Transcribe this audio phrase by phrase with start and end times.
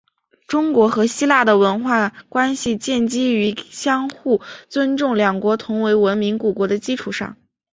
[0.47, 7.37] 中国和希腊的文化关系建基于相互尊重两国同为文明古国的基础上。